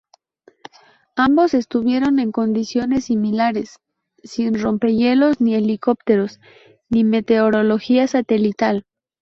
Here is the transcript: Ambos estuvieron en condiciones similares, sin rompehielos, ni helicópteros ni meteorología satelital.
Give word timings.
Ambos 1.15 1.53
estuvieron 1.53 2.17
en 2.17 2.31
condiciones 2.31 3.05
similares, 3.05 3.77
sin 4.23 4.59
rompehielos, 4.59 5.39
ni 5.41 5.53
helicópteros 5.53 6.39
ni 6.89 7.03
meteorología 7.03 8.07
satelital. 8.07 8.87